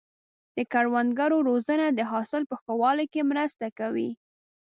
د 0.55 0.57
کروندګرو 0.71 1.37
روزنه 1.49 1.85
د 1.91 1.99
حاصل 2.11 2.41
په 2.49 2.55
ښه 2.61 2.73
والي 2.81 3.05
کې 3.13 3.21
مرسته 3.31 3.65
کوي. 3.79 4.09